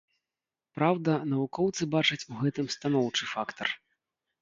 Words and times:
Праўда, 0.77 1.11
навукоўцы 1.35 1.83
бачаць 1.99 2.21
у 2.31 2.41
гэтым 2.43 2.67
станоўчы 2.79 3.33
фактар. 3.37 3.67